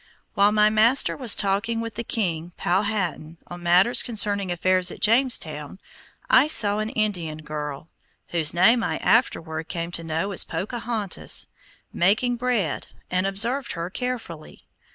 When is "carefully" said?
13.91-14.61